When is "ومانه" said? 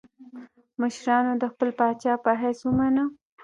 2.63-3.03